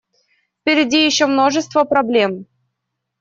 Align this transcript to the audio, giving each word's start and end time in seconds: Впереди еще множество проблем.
Впереди 0.61 1.05
еще 1.05 1.27
множество 1.27 1.83
проблем. 1.83 2.47